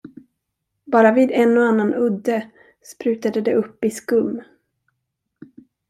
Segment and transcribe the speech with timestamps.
[0.85, 2.51] Bara vid en och annan udde
[2.81, 4.41] sprutade det upp i skum.